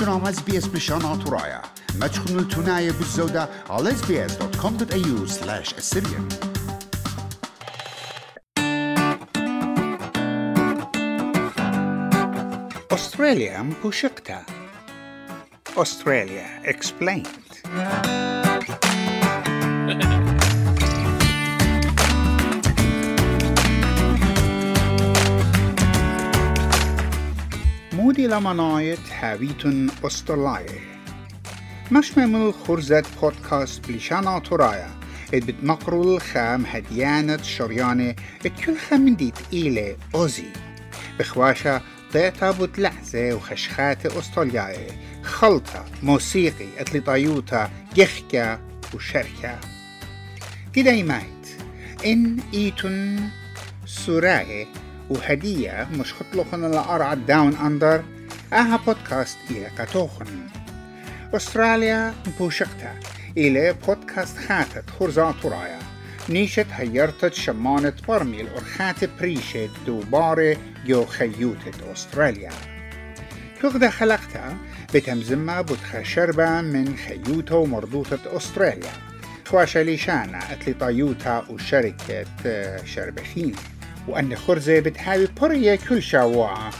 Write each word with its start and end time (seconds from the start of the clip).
انتم 0.00 0.26
اس 0.26 0.40
بي 0.40 0.58
اس 0.58 0.66
بلشان 0.66 1.24
ترايا 1.24 1.62
ما 1.94 2.06
تخنوا 2.06 2.40
التناية 2.40 2.90
على 3.70 3.90
sbs.com.au 3.90 5.28
slash 5.28 5.72
assyrian 5.74 6.24
أستراليا 15.76 16.62
explained 16.64 18.19
مودي 28.20 28.34
لمنايت 28.34 28.98
هاويتن 29.20 29.88
أستراليا 30.04 30.80
مش 31.92 32.18
ممل 32.18 32.54
خرزة 32.54 33.02
بودكاست 33.22 33.86
بلشانا 33.88 34.38
ترايا 34.38 34.90
اد 35.34 35.46
بتنقروا 35.46 36.16
الخام 36.16 36.66
هديانة 36.66 37.42
شريانة 37.42 38.14
اتكل 38.46 38.78
خام 38.78 39.14
ديت 39.14 39.34
إيلي 39.52 39.96
أوزي 40.14 40.44
بخواشة 41.18 41.82
ضيطة 42.12 42.50
بتلحزة 42.50 43.34
وخشخات 43.34 44.06
أستراليا 44.06 44.86
خلطة 45.22 45.84
موسيقي 46.02 46.66
اتلي 46.78 47.00
طيوتا 47.00 47.70
جخكة 47.94 48.60
وشركة 48.94 49.58
كده 50.72 51.02
مايت 51.02 51.46
إن 52.06 52.36
إيتن 52.54 53.28
سوراي 53.86 54.66
وهدية 55.10 55.88
مش 55.92 56.14
خطلخن 56.14 56.64
الأرع 56.64 57.14
داون 57.14 57.56
أندر 57.56 58.02
أها 58.52 58.76
بودكاست 58.86 59.38
إلى 59.50 59.70
كتوخن. 59.78 60.26
أستراليا 61.34 62.14
بوشقتا 62.38 62.94
إلى 63.36 63.74
بودكاست 63.86 64.38
خاتت 64.38 64.90
خرزة 64.90 65.34
ترايا 65.42 65.78
نيشت 66.28 66.66
هيرتت 66.72 67.34
شمانة 67.34 67.92
برمي 68.08 68.40
الأرخات 68.40 69.04
بريشت 69.04 69.70
دوبارة 69.86 70.56
جو 70.86 71.04
خيوتت 71.06 71.82
أستراليا. 71.92 72.50
كغدا 73.62 73.90
خلقتا 73.90 74.56
بتمزمة 74.94 75.60
بتخا 75.60 76.02
شربة 76.02 76.60
من 76.60 76.96
خيوتة 76.96 77.56
ومرضوطة 77.56 78.36
أستراليا. 78.36 78.92
خواشة 79.46 79.82
ليشانا 79.82 80.52
أتلي 80.52 80.74
طيوتا 80.74 81.44
وشركة 81.50 82.26
شربخين. 82.84 83.54
وأن 84.08 84.36
خرزة 84.36 84.80
بتحاوي 84.80 85.28
برية 85.40 85.78
كل 85.88 86.02
شواعة 86.02 86.70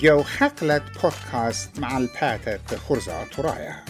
جو 0.00 0.22
خقلت 0.22 0.82
بودكاست 1.02 1.78
مع 1.78 1.98
الباتت 1.98 2.74
خرزة 2.74 3.24
ترايا 3.24 3.84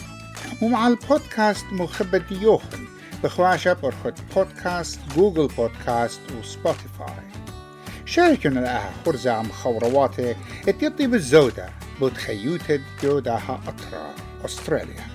ومع 0.63 0.89
البودكاست 0.89 1.67
مخبة 1.73 2.25
يوخن. 2.31 2.87
بخواشة 3.25 3.73
برخد 3.73 4.15
بودكاست 4.37 5.01
جوجل 5.17 5.49
بودكاست 5.57 6.21
وسبوتيفاي. 6.39 7.25
شاركنا 8.05 8.61
لها 8.61 8.91
خرزة 9.07 9.31
عم 9.31 9.49
خورواتي. 9.51 10.37
اتيطي 10.69 11.07
بالزودة. 11.07 11.69
بتخيوتد 12.03 12.83
جوداها 13.03 13.61
أطرا 13.67 14.15
أستراليا. 14.45 15.10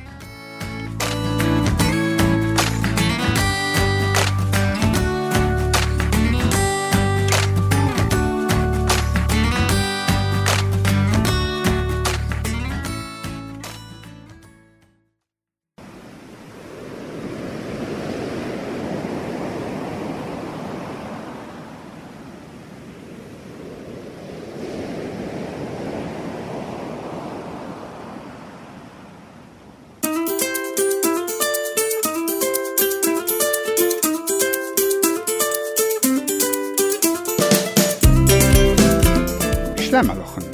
سلام 39.95 40.19
لخن 40.19 40.51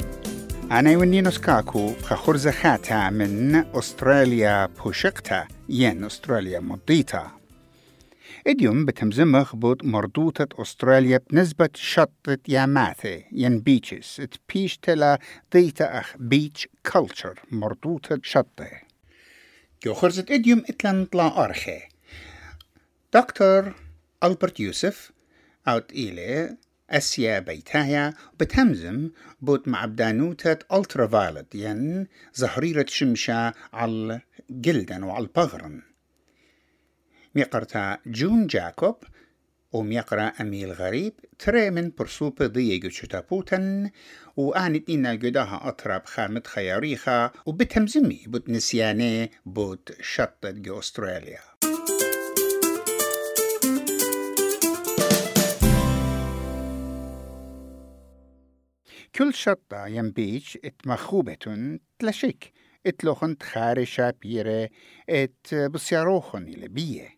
أنا 0.70 0.96
ونينوس 0.96 1.38
كاكو 1.38 1.92
خخرزة 2.02 2.50
خاتا 2.50 3.10
من 3.10 3.54
أستراليا 3.54 4.66
بوشقتا 4.66 5.48
ين 5.68 6.04
أستراليا 6.04 6.60
مضيتا 6.60 7.30
اليوم 8.46 8.84
بتمزمخ 8.84 9.56
بود 9.56 9.86
مردوطة 9.86 10.62
أستراليا 10.62 11.20
بنسبة 11.30 11.68
شطة 11.74 12.38
ياماثي 12.48 13.24
ين 13.32 13.60
بيتشز 13.60 14.26
تبيش 14.26 14.78
تلا 14.78 15.18
ديتا 15.52 15.98
أخ 15.98 16.14
بيتش 16.18 16.68
كولتشر 16.92 17.40
مردوطة 17.50 18.20
شطة 18.22 18.70
جو 19.84 19.94
خرزة 19.94 20.26
إديوم 20.30 20.62
إتلان 20.68 21.04
طلا 21.04 21.44
أرخي 21.44 21.80
دكتور 23.14 23.74
ألبرت 24.24 24.60
يوسف 24.60 25.12
أوت 25.68 25.92
إيلي 25.92 26.56
أسيا 26.92 27.38
بيتايا 27.38 28.14
بتهمزم 28.40 29.10
بوت 29.40 29.68
مع 29.68 29.84
بدانوتة 29.84 30.58
ألترا 30.78 31.06
فايلت 31.06 31.54
ين 31.54 32.06
زهريرة 32.34 32.86
شمشة 32.88 33.54
على 33.72 34.20
جلدن 34.50 35.02
وعلى 35.02 35.22
البغرن. 35.24 35.82
ميقرتا 37.34 37.98
جون 38.06 38.46
جاكوب 38.46 38.96
وميقرا 39.72 40.22
أميل 40.40 40.72
غريب 40.72 41.12
تري 41.38 41.70
من 41.70 41.92
برسوب 41.98 42.42
ضيق 42.42 42.88
شتابوتن 42.88 43.90
وآنت 44.36 44.90
إنا 44.90 45.10
قداها 45.10 45.68
أطراب 45.68 46.06
خامت 46.06 46.46
خياريخا 46.46 47.30
وبتهمزمي 47.46 48.24
بوت 48.26 48.48
نسياني 48.48 49.30
بوت 49.46 49.92
شطة 50.00 50.50
جو 50.50 50.78
أستراليا. 50.78 51.51
كل 59.14 59.34
شطة 59.34 59.86
ينبيش 59.86 60.58
مخوبة 60.86 61.36
تلشيك 61.98 62.52
ات 62.86 63.04
لوخن 63.04 63.38
تخارشة 63.38 64.10
بيرة 64.22 64.68
ات 65.08 65.54
بسياروخن 65.54 66.42
إلى 66.42 66.68
بيه 66.68 67.08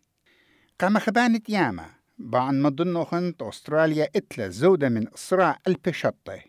قام 0.79 0.99
خبانت 0.99 1.49
ياما 1.49 1.89
بعن 2.17 2.61
مضنوخن 2.61 3.33
أستراليا 3.41 4.09
اتلا 4.15 4.49
زودة 4.49 4.89
من 4.89 5.13
إسراء 5.13 5.57
ألب 5.67 5.91
شطة. 5.91 6.39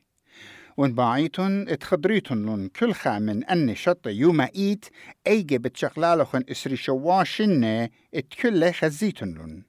وان 0.76 0.94
باعيتن 0.94 1.68
اتخضريتن 1.68 2.68
كل 2.68 2.92
خا 2.92 3.18
من 3.18 3.44
أن 3.44 3.74
شطة 3.74 4.10
يوما 4.10 4.48
إيت 4.56 4.86
أيجي 5.26 5.58
بتشغلالوخن 5.58 6.42
إسري 6.50 6.76
شواشنة 6.76 7.88
ات 8.14 8.26
كل 8.42 8.72
خزيتن 8.72 9.28
لن 9.28 9.62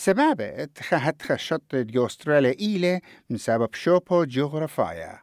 سبابة 0.00 0.68
خشط 1.22 1.74
دي 1.76 2.06
أستراليا 2.06 2.54
إيلة 2.60 3.00
من 3.30 3.36
سبب 3.36 3.74
شوبو 3.74 4.24
جغرافيا 4.24 5.18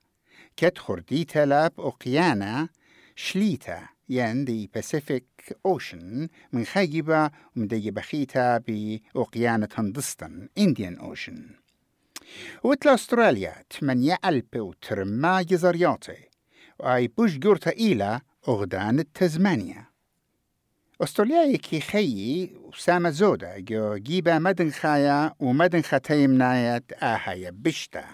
كت 0.58 0.78
خرديتا 0.78 1.46
لاب 1.46 1.72
أوقيانا 1.80 2.70
شليتا 3.16 3.88
ين 4.10 4.46
دي 4.46 4.70
باسيفيك 4.74 5.58
أوشن 5.66 6.28
من 6.54 6.66
خيبة 6.66 7.32
ومن 7.56 7.68
دي 7.68 7.92
بخيتا 7.92 8.58
بأوقيانة 8.58 9.70
هندستن 9.76 10.50
إنديان 10.58 10.98
أوشن 10.98 11.50
وتلا 12.64 12.94
أستراليا 12.94 13.56
تمنيا 13.70 14.18
ألب 14.26 14.56
وترما 14.56 15.42
جزرياتي 15.42 16.30
وأي 16.80 17.08
بوش 17.08 17.38
جورتا 17.38 17.72
إيلا 17.72 18.22
أغدان 18.48 19.12
تزمانيا 19.14 19.86
أستراليا 21.02 21.58
كي 21.58 21.80
خيي 21.80 22.58
وسامة 22.78 23.10
زودا 23.10 23.60
جو 23.60 23.96
جيبا 23.96 24.40
مدن 24.40 24.72
خايا 24.72 25.34
ومدن 25.40 25.82
ختيم 25.82 26.32
نايت 26.32 27.04
آها 27.04 27.34
يبشتا 27.34 28.06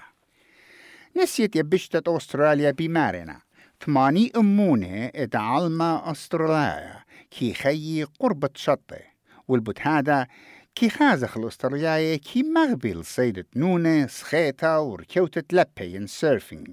نسيت 1.18 1.56
يبشتة 1.56 2.18
أستراليا 2.18 2.71
بمارنا 2.71 3.42
ثماني 3.86 4.31
أمونة 4.36 5.12
ادعالما 5.15 6.12
أستراليا 6.12 7.04
كي 7.31 7.54
خيي 7.54 8.04
قربة 8.04 8.50
شطة 8.56 9.00
والبت 9.48 9.81
هذا 9.81 10.27
كي 10.75 10.89
خازخ 10.89 11.38
الأستراليا 11.38 12.16
كي 12.16 12.44
مغبل 12.44 13.06
صيدة 13.06 13.45
نونة 13.56 14.07
سخيطة 14.07 14.80
وركوتة 14.80 15.44
لبين 15.51 16.07
سيرفينج 16.07 16.68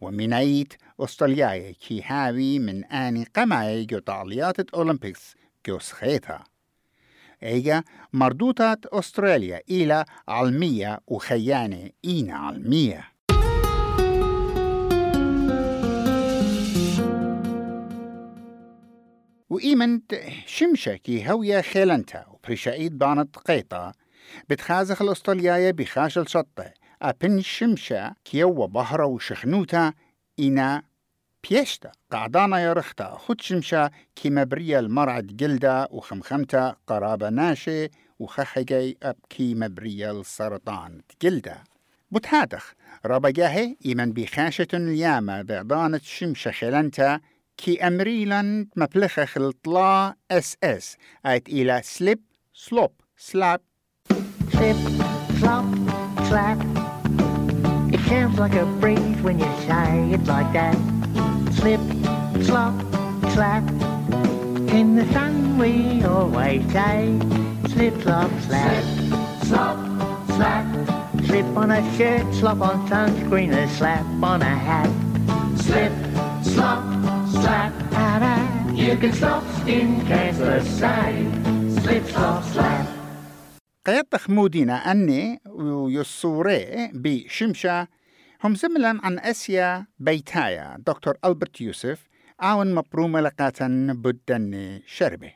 ومنايت 0.00 0.72
أستراليا 1.00 1.72
كي 1.72 2.02
هاوي 2.02 2.58
من 2.58 2.84
آني 2.84 3.24
قماي 3.36 3.84
جو 3.84 3.98
طاليات 3.98 4.60
الأولمبيكس 4.60 5.34
جو 5.66 5.78
سخيطة 5.78 6.53
إيجا 7.44 7.82
مردوطة 8.12 8.76
أستراليا 8.92 9.60
إلى 9.70 10.04
علمية 10.28 11.00
وخيانة 11.06 11.90
إينا 12.04 12.34
علمية. 12.34 13.14
وإيمنت 19.50 20.20
شمشة 20.46 20.96
كي 20.96 21.30
هوية 21.30 21.60
خيلنتا 21.60 22.26
وبريشايد 22.28 22.98
بانت 22.98 23.36
قيطة 23.36 23.92
بتخازخ 24.48 25.02
الأسترالياية 25.02 25.70
بخاش 25.72 26.18
الشطة 26.18 26.72
أبن 27.02 27.40
شمشة 27.40 28.14
كيو 28.24 28.66
بهرة 28.66 29.06
وشخنوتا 29.06 29.92
إنا 30.40 30.82
بيشتا 31.50 31.92
قعدانا 32.12 32.58
يرختا 32.58 33.16
خد 33.18 33.40
شمشة 33.40 33.90
كي 34.16 34.30
مبرية 34.30 34.78
المرعد 34.78 35.26
جلدة 35.26 35.88
وخمخمتا 35.90 36.76
قرابة 36.86 37.28
ناشي 37.28 37.88
وخخجي 38.18 38.98
أب 39.02 39.16
كي 39.30 39.54
مبرية 39.54 40.10
السرطان 40.20 41.00
جلدة 41.22 41.64
بتهادخ 42.10 42.74
ربجاه 43.06 43.76
إيمن 43.86 44.12
بخاشة 44.12 44.68
اليامة 44.74 45.42
بعضانة 45.42 46.00
شمشة 46.02 46.50
خلنتا 46.50 47.20
كي 47.56 47.86
أمريلاند 47.86 48.68
مبلخة 48.76 49.24
خلطلا 49.24 50.14
إس 50.30 50.56
إس 50.64 50.96
آيت 51.26 51.48
إلى 51.48 51.80
سليب 51.84 52.20
سلوب 52.54 52.92
سلاب 53.16 53.60
Slip, 54.54 54.76
slop, 55.40 55.66
slap. 56.28 56.58
It 57.94 58.00
sounds 58.08 58.38
like 58.38 58.54
a 58.54 58.66
breeze 58.80 59.20
when 59.26 59.36
you 59.40 59.50
say 59.66 60.10
it 60.14 60.24
like 60.26 60.50
that. 60.52 61.03
Slip, 62.44 62.52
slop, 62.52 62.74
slap. 63.32 63.64
In 64.68 64.96
the 64.96 65.06
sun 65.12 65.56
we 65.56 66.04
always 66.04 66.60
say, 66.72 67.18
slip, 67.72 67.94
slop, 68.02 68.30
slap. 68.46 68.84
Slop, 69.48 69.78
slap. 70.36 70.66
Slip 71.24 71.46
on 71.56 71.70
a 71.70 71.80
shirt, 71.96 72.26
slop 72.34 72.60
on 72.60 72.86
sunscreen, 72.88 73.52
a 73.52 73.66
slap 73.68 74.04
on 74.22 74.42
a 74.42 74.54
hat. 74.66 74.90
Slip, 75.56 75.92
slop, 76.42 76.84
slap. 77.30 77.72
Ta-da. 77.90 78.36
You 78.74 78.96
can 78.96 79.12
stop 79.14 79.42
skin 79.60 80.04
cancer, 80.06 80.60
say, 80.60 81.26
slip, 81.80 82.04
slop, 82.08 82.44
slap. 82.52 82.86
قيادة 83.86 84.18
خمودينا 84.18 84.92
أني 84.92 85.40
ويصوري 85.46 86.90
بشمشة 86.94 87.88
هم 88.44 88.54
زملا 88.54 89.00
عن 89.02 89.18
أسيا 89.18 89.86
بيتايا 89.98 90.76
دكتور 90.86 91.14
ألبرت 91.24 91.60
يوسف 91.60 92.13
عاون 92.44 92.74
مبرومة 92.74 93.20
لقاتا 93.20 93.68
بدن 94.04 94.80
شربه. 94.86 95.32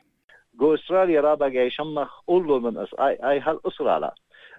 جو 0.59 0.75
استراليا 0.75 1.21
رابع 1.21 1.47
يشمخ 1.47 2.09
أولو 2.29 2.59
من 2.59 2.77
أس 2.77 2.93
أي 2.99 3.13
أي 3.29 3.39
هل 3.39 3.59
أسرالة 3.65 4.11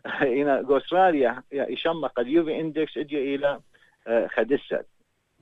هنا 0.38 0.62
جو 0.62 0.76
استراليا 0.76 1.42
يشمخ 1.52 2.18
اليوفي 2.18 2.60
إندكس 2.60 2.98
إجي 2.98 3.34
إلى 3.34 3.60
آه، 4.06 4.26
خدسة 4.26 4.84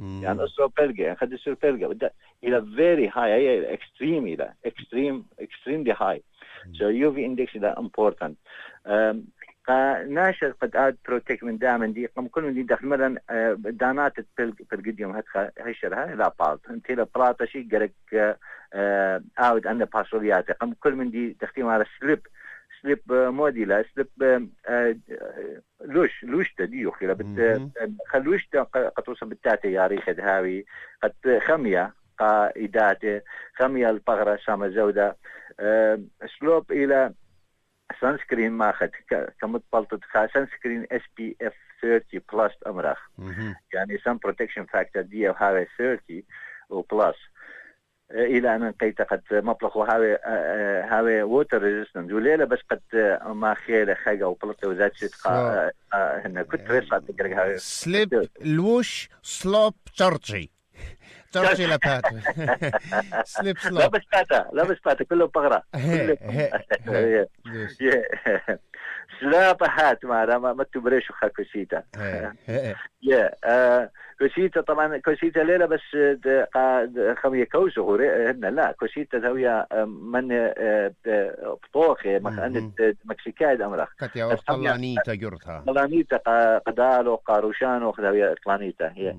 يعني 0.01 0.45
اسرو 0.45 0.69
بلغا 0.69 1.15
خدسة 1.15 1.57
بلغا 1.63 2.11
إلى 2.45 2.61
very 2.77 3.15
high 3.15 3.19
هي 3.19 3.77
extreme 3.77 4.03
إلى 4.03 4.53
extreme 4.69 5.43
extremely 5.45 5.93
high. 5.93 6.21
so 6.79 6.85
UV 6.85 7.17
index 7.19 7.57
إلى 7.57 7.75
important. 7.79 8.35
um, 8.87 9.17
ناشر 10.09 10.51
قد 10.63 10.77
آد 10.77 10.97
بروتيك 11.09 11.45
من 11.45 11.59
دائما 11.59 11.87
دي 11.87 12.07
قم 12.07 12.27
كل 12.29 12.43
من 12.43 12.55
دي 12.55 12.63
داخل 12.63 12.87
مثلا 12.87 13.21
آه، 13.31 13.53
دانات 13.59 14.13
بلقديوم 14.71 15.17
هتخ 15.17 15.37
هشرها 15.61 16.15
لا 16.15 16.33
بالت 16.41 16.69
أنت 16.71 16.91
لا 16.91 17.07
براتا 17.15 17.45
شي 17.47 17.69
قرق 17.73 17.91
آود 19.39 19.67
ان 19.67 19.85
باسوليات 19.85 20.51
قم 20.51 20.73
كل 20.81 20.95
من 20.95 21.11
دي 21.11 21.37
تختيم 21.41 21.67
على 21.67 21.85
سليب 22.01 22.27
سليب 22.83 23.01
مودي 23.13 23.65
لا 23.65 23.85
سليب 23.95 24.09
لوش 25.85 26.25
لوش 26.25 26.55
تديو 26.55 26.91
خلا 26.91 27.13
بت 27.13 27.63
خلوش 28.07 28.49
قد 28.75 29.03
توصل 29.07 29.27
بالتاتي 29.29 29.73
يا 29.73 29.87
ريخ 29.87 30.09
هاوي 30.09 30.67
قد 31.03 31.39
خمية 31.47 31.93
قائدات 32.19 33.25
خمية 33.55 33.91
البغرة 33.91 34.39
سما 34.47 34.69
زودة. 34.69 35.17
سلوب 36.41 36.73
إلى 36.73 37.13
سكرين 38.03 38.53
ماخذ 38.53 38.89
سكرين 40.59 40.87
اس 40.93 41.03
بي 41.17 41.37
اف 41.43 41.55
30 41.83 42.21
بلس 42.33 42.53
امرخ 42.67 42.99
يعني 43.75 43.99
سان 44.05 44.17
بروتكشن 44.17 44.65
فاكتور 44.65 45.03
دي 45.03 45.29
هاوي 45.29 45.67
30 45.79 46.23
وبلس 46.69 47.17
إلى 48.11 48.57
ان 48.57 48.73
قيت 48.73 49.03
قد 49.03 49.23
مطلق 49.33 49.77
وهاوي 49.77 50.17
هاوي 50.91 51.23
ووتر 51.23 51.63
ريزيستنت 51.63 52.13
وليله 52.13 52.45
بس 52.45 52.59
قد 52.71 52.81
ما 53.27 53.55
خير 53.55 53.95
خيغا 53.95 54.27
وبلطه 54.27 54.69
وذات 54.69 54.95
شيء 54.95 55.09
هنا 55.93 56.43
كنت 56.43 56.71
ريسات 56.71 57.03
هاوي 57.21 57.59
سليب 57.59 58.29
الوش 58.43 59.09
سلوب 59.23 59.75
تشرشي 59.95 60.51
ترشي 61.33 61.67
لبات 61.67 62.05
سليب 63.25 63.57
لا 63.57 63.61
سلوب 63.69 63.91
بس 63.97 64.03
باتا 64.13 64.51
لا 64.53 64.65
بس 64.65 64.77
باتا 64.85 65.05
كله 65.05 65.27
بغرة 65.27 65.63
سلابة 69.21 69.67
هات 69.67 70.05
ما 70.05 70.39
ما 70.39 70.53
ما 70.53 70.65
تبريش 70.65 71.11
وخا 71.11 71.29
هي 72.47 72.75
يا 73.03 73.35
آه، 73.45 73.91
كوسيتا 74.19 74.61
طبعا 74.61 74.97
كوسيتا 74.99 75.41
ليلة 75.41 75.67
بس 75.67 75.81
خمية 77.23 77.45
كوسو 77.45 77.83
هو 77.83 77.95
ري- 77.95 78.31
هن 78.31 78.41
لا 78.55 78.73
كوسيتا 78.73 79.29
هويا 79.29 79.67
آه، 79.73 79.85
من 79.85 80.29
آه، 80.33 80.93
بطوخي 81.65 82.19
مهم. 82.19 82.23
مخ 82.79 82.95
مكسيكايد 83.05 83.63
امرخ 83.63 83.89
كتيا 84.01 84.25
وطلانيتا 84.25 85.15
جرتها 85.15 85.65
قلانيتا 85.67 86.17
قا- 86.17 86.63
قدالو 86.67 87.15
قاروشانو 87.17 87.91
هويا 87.91 88.35
قلانيتا 88.47 88.93
هي. 88.97 89.15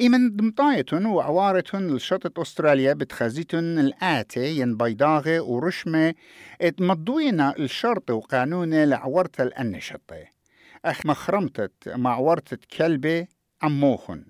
إيمن 0.00 0.36
دمطايتن 0.36 1.06
وعوارتن 1.06 1.90
الشطط 1.90 2.40
أستراليا 2.40 2.92
بتخزيتن 2.92 3.78
الآتي 3.78 4.58
ين 4.58 4.76
بيضاغة 4.76 5.40
ورشمة 5.40 6.14
اتمضوينا 6.60 7.54
الشرط 7.58 8.10
وقانونة 8.10 8.84
لعورت 8.84 9.40
الأنشطة. 9.40 10.24
أخ 10.84 11.06
مخرمتت 11.06 11.72
معورتة 11.88 12.58
كلبة 12.76 13.26
عموخن 13.62 14.24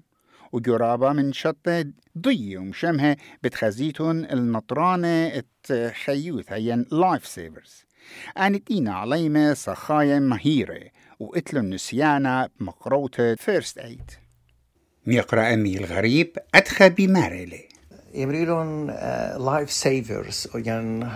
وجرابة 0.53 1.13
من 1.13 1.33
شطة 1.33 1.85
ضي 2.19 2.57
ومشمها 2.57 3.17
بتخزيتن 3.43 4.25
النطرانة 4.33 5.27
التخيوثة 5.27 6.57
ين 6.57 6.87
لايف 6.93 7.27
سيفرز 7.27 7.85
آنت 8.38 8.71
إينا 8.71 8.95
عليمة 8.95 9.55
صخايا 9.55 10.19
مهيرة 10.19 10.90
وقتلوا 11.21 11.62
النسيانة 11.62 12.47
بمقروطة 12.61 13.35
فيرست 13.35 13.79
إيد. 13.79 14.25
ميقرأ 15.07 15.55
أمي 15.55 15.77
الغريب 15.79 16.39
أدخى 16.55 16.89
بمارلي. 16.89 17.69
يمريلون 18.15 18.87
لايف 19.37 19.71
سيفرز 19.73 20.49
وين 20.55 21.09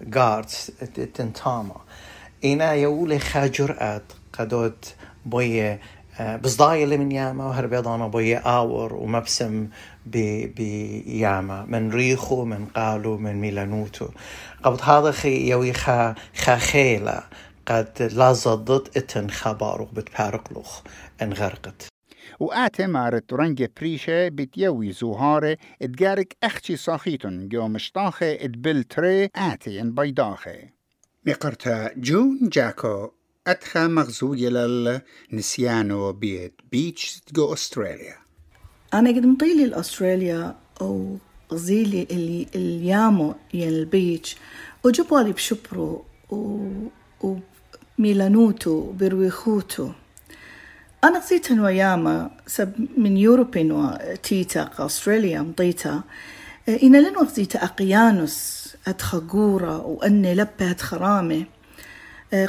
جاردز 0.00 0.70
تنتاما 1.14 1.76
إنا 2.44 2.72
يولي 2.72 3.18
خاجرات 3.18 4.02
قدوت 4.32 4.94
بوية 5.24 5.80
بصداية 6.20 6.84
اللي 6.84 6.96
من 6.96 7.12
ياما 7.12 7.46
وهربيضانا 7.46 8.06
بوية 8.08 8.38
آور 8.38 8.94
ومبسم 8.94 9.68
بي 10.06 10.46
بياما 10.46 11.64
من 11.68 11.90
ريخو 11.90 12.44
من 12.44 12.66
قالو 12.66 13.18
من 13.18 13.40
ميلانوتو. 13.40 14.08
قبض 14.62 14.82
هذا 14.82 15.10
خي 15.10 15.48
يوي 15.48 15.72
خا 15.72 16.14
قد 17.66 18.12
لا 18.12 18.32
ضد 18.32 18.88
إتن 18.96 19.30
خبار 19.30 19.82
وبتبارقلوخ 19.82 20.80
انغرقت. 21.22 21.86
وآتي 22.40 22.86
مارت 22.86 23.32
رنجة 23.32 23.70
بريشة 23.76 24.28
بتيوي 24.28 24.92
زوهارة 24.92 25.56
اتجارك 25.82 26.36
أختي 26.42 26.76
صاخيتن 26.76 27.48
جو 27.48 27.68
مشطاخة 27.68 28.32
اتبل 28.32 28.84
تري 28.84 29.24
آتي 29.36 29.80
ان 29.80 29.94
بيضاخة 29.94 30.58
مقرتا 31.26 31.90
جون 31.96 32.38
جاكو 32.42 33.10
أدخى 33.46 33.86
مغزوية 33.86 34.48
للنسيانو 34.48 36.12
بيت 36.12 36.54
بيتش 36.72 37.20
جو 37.34 37.52
أستراليا 37.52 38.16
أنا 38.94 39.10
قد 39.10 39.26
مطيلي 39.26 39.64
الأستراليا 39.64 40.56
أو 40.80 41.16
غزيلي 41.52 42.06
اللي 42.10 42.46
اليامو 42.54 43.34
ين 43.54 43.68
البيتش 43.68 44.36
وجبالي 44.84 45.32
بشبرو 45.32 46.04
و... 46.30 46.68
وميلانوتو 47.98 48.70
وبرويخوتو 48.70 49.90
أنا 51.08 51.18
قصيتن 51.18 51.60
وياما 51.60 52.30
سب 52.46 52.72
من 52.98 53.16
يوروبين 53.16 53.72
وتيتا 53.72 54.70
أستراليا 54.78 55.40
مطيتا 55.40 56.00
إنا 56.82 56.98
لن 56.98 57.16
وغزيتا 57.16 57.64
أقيانوس 57.64 58.66
أتخقورة 58.86 59.86
وأني 59.86 60.34
لبة 60.34 60.70
أتخرامة 60.70 61.44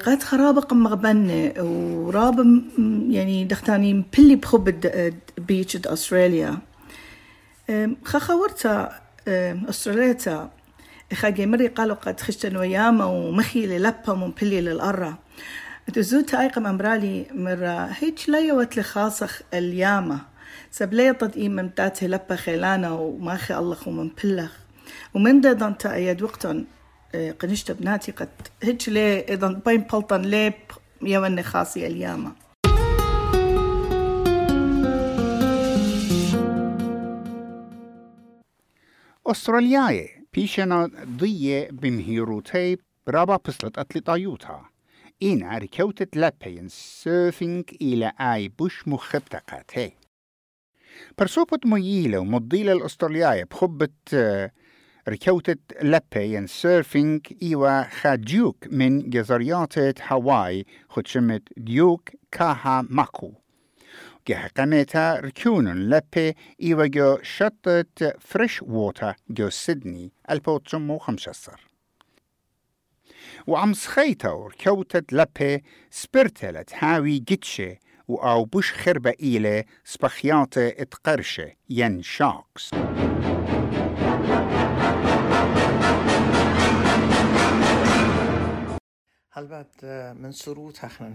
قد 0.05 0.23
خرابة 0.23 0.61
قم 0.61 0.83
مغبنة 0.83 1.53
ورابة 1.63 2.43
م- 2.43 3.07
يعني 3.11 3.43
دختاني 3.45 3.93
مبلي 3.93 4.35
بخب 4.35 4.73
بيتش 5.37 5.77
أستراليا. 5.87 6.57
خخورتا 8.05 8.99
أستراليتا 9.69 10.49
خاقي 11.13 11.45
مري 11.45 11.67
قالوا 11.67 11.95
قد 11.95 12.19
خشتن 12.19 12.57
وياما 12.57 13.05
ومخي 13.05 13.65
للبا 13.65 14.11
ومبلي 14.11 14.61
للأرة. 14.61 15.17
تزو 15.94 16.22
تايقم 16.22 16.67
أمرالي 16.67 17.25
مرة 17.34 17.86
هيك 17.86 18.29
لا 18.29 18.39
يوت 18.39 18.77
لخاصخ 18.77 19.41
اليامة 19.53 20.20
سبلي 20.72 21.13
طد 21.13 21.38
إيم 21.38 21.56
ممتاتي 21.56 22.08
لبا 22.08 22.36
خيلانا 22.36 22.91
وماخي 22.91 23.58
الله 23.58 23.77
ومن 23.88 24.12
بلخ 24.24 24.51
ومن 25.13 25.41
دا 25.41 25.53
دانتا 25.53 25.94
أيد 25.94 26.22
وقتن 26.22 26.65
قنشت 27.39 27.72
بناتي 27.72 28.12
قد 28.12 28.29
هيك 28.63 28.89
لي 28.89 29.20
إذا 29.20 29.48
بين 29.65 29.82
بلطن 29.82 30.22
لي 30.22 30.53
يواني 31.01 31.44
خاصي 31.44 31.88
اليامة 31.88 32.32
أسترالياي 39.27 40.10
بيشنا 40.34 40.89
ضية 41.17 41.70
بمهيروتي 41.72 42.77
برابا 43.08 43.39
بسلت 43.46 43.77
أتلي 43.77 44.01
طايوتها 44.01 44.70
إنا 45.24 45.57
ركوتت 45.57 46.17
لبين 46.17 46.67
سيرفينج 46.67 47.63
إلى 47.81 48.12
آي 48.19 48.47
بوش 48.47 48.88
مخبتقاتي 48.88 49.91
برسوبت 51.17 51.65
مييلة 51.65 52.19
ومضيلة 52.19 52.71
الأسترالياية 52.71 53.43
بخبة 53.43 53.89
آه، 54.13 54.51
ركوتت 55.09 55.59
لبين 55.81 56.47
سيرفينج 56.47 57.27
إيوا 57.43 57.83
خاديوك 57.83 58.67
من 58.71 59.09
جزريات 59.09 60.01
هاواي 60.01 60.65
خد 60.89 61.07
شمت 61.07 61.43
ديوك 61.57 62.09
كاها 62.31 62.86
ماكو. 62.89 63.33
جه 64.27 64.51
قمتا 64.57 65.19
ركون 65.19 65.89
لبي 65.89 66.33
إيوا 66.63 66.86
جو 66.88 67.17
شطت 67.21 68.15
فريش 68.19 68.62
ووتر 68.62 69.15
جو 69.29 69.50
سيدني 69.50 70.12
البوت 70.31 70.67
شمو 70.67 70.97
خمشسر 70.97 71.67
وعم 73.47 73.73
سخيتور 73.73 74.55
كوتت 74.63 75.13
لبي 75.13 75.63
سبرتلت 75.91 76.73
هاوي 76.73 77.19
جتشي 77.19 77.79
وأو 78.07 78.45
بوش 78.45 78.73
خربة 78.73 79.13
إيلة 79.23 79.63
سبخيات 79.83 80.57
اتقرشة 80.57 81.51
ين 81.69 82.01
شاكس 82.03 82.71
هلبت 89.31 89.85
من 90.19 90.31
سروت 90.31 90.83
إحنا 90.83 91.13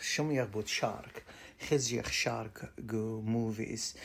شم 0.00 0.32
يغبط 0.32 0.66
شارك 0.66 1.24
خزيخ 1.68 2.10
شارك 2.10 2.72
جو 2.78 3.20
موفيز 3.20 3.96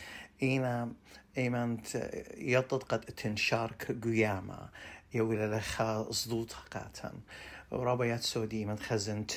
اينا 0.43 0.93
ايمانت 1.37 2.11
يطد 2.37 2.83
قد 2.83 3.03
اتن 3.09 3.35
شارك 3.35 3.91
جو 3.91 4.09
ياما 4.09 4.69
يولا 5.13 5.57
لخا 5.57 6.11
صدوت 6.11 6.53
قاتن 6.53 7.13
ورابيات 7.71 8.21
سودي 8.21 8.65
من 8.65 8.79
خزنت 8.79 9.31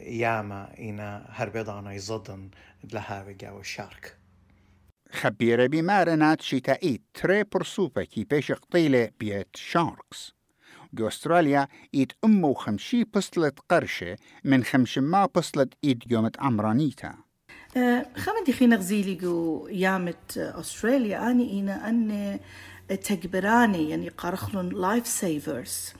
ياما 0.00 0.74
اينا 0.78 1.26
هربيضانا 1.28 1.92
يزدن 1.92 2.50
لها 2.92 3.26
جو 3.40 3.60
الشارك 3.60 4.16
خبيرة 5.12 5.66
بمارنات 5.66 6.42
شتائي 6.42 7.00
تري 7.14 7.44
برسوبة 7.44 8.04
كي 8.04 8.24
بيش 8.24 8.52
قطيلة 8.52 9.10
بيت 9.20 9.56
شاركس 9.56 10.34
جو 10.94 11.08
استراليا 11.08 11.68
ايد 11.94 12.12
امو 12.24 12.54
خمشي 12.54 13.04
بصلت 13.04 13.58
قرشة 13.68 14.16
من 14.44 14.64
خمشما 14.64 15.26
بصلت 15.26 15.74
ايد 15.84 16.12
يومت 16.12 16.40
عمرانيتا 16.40 17.14
خمدي 18.16 18.52
خينا 18.52 18.76
غزيلي 18.76 19.14
جو 19.14 19.66
يامت 19.70 20.38
أستراليا 20.38 21.30
أني 21.30 21.50
إينا 21.50 21.88
أن 21.88 22.38
تكبراني 22.88 23.90
يعني 23.90 24.08
قارخلون 24.08 24.68
لايف 24.68 25.06
سيفرز 25.06 25.92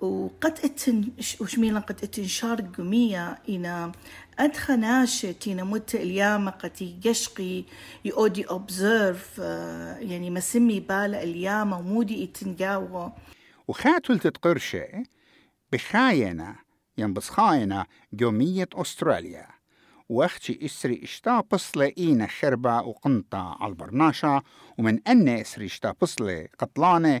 وقد 0.00 0.58
اتن 0.64 1.08
وشميلا 1.40 1.80
قد 1.80 1.96
اتن 2.02 2.24
شارق 2.24 2.76
قمية 2.76 3.38
إنا 3.48 3.92
أدخناشة 4.38 5.32
تينا 5.32 5.64
مت 5.64 5.94
اليام 5.94 6.48
قد 6.48 6.98
يشقي 7.04 7.64
يودي 8.04 8.44
observe 8.44 9.40
آه، 9.40 9.98
يعني 9.98 10.30
مسمي 10.30 10.80
بالا 10.80 11.22
اليام 11.22 11.72
ومودي 11.72 12.24
اتنقاوه 12.24 13.12
وخاتل 13.68 14.18
تتقرشة 14.18 14.86
بخاينة 15.72 16.56
ينبس 16.98 17.28
خاينة 17.28 17.86
جومية 18.12 18.68
أستراليا. 18.74 19.46
وأختي 20.08 20.64
إسري 20.64 21.00
إشتا 21.04 21.40
بصلة 21.52 21.92
إينا 21.98 22.26
خربة 22.26 22.80
وقنطة 22.80 23.56
على 23.60 23.70
البرناشة 23.70 24.42
ومن 24.78 25.00
ان 25.08 25.28
إسري 25.28 25.66
إشتا 25.66 25.94
بصلة 26.02 26.48
قطلانة 26.58 27.20